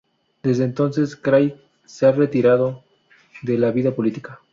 Desde 0.41 0.63
entonces, 0.63 1.15
Craig 1.15 1.53
se 1.85 2.07
ha 2.07 2.11
retirado 2.11 2.83
de 3.43 3.59
la 3.59 3.69
vida 3.69 3.93
política. 3.93 4.41